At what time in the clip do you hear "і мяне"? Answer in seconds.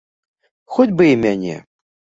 1.13-1.57